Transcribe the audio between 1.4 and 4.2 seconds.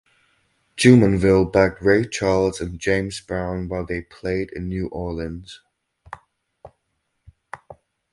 backed Ray Charles and James Brown while they